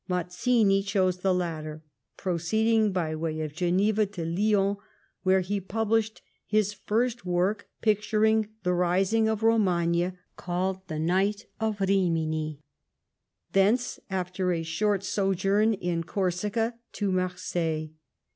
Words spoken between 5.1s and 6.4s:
where he published